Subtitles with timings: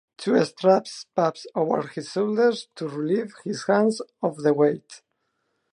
[0.17, 5.03] Two straps pass over his shoulders to relieve his hands of the weight.